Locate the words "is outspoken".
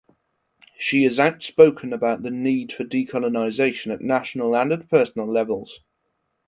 1.05-1.93